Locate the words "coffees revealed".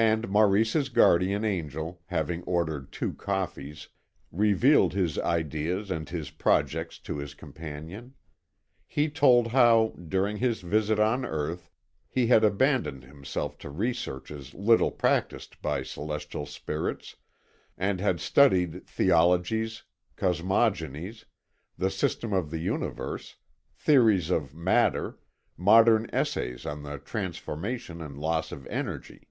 3.14-4.92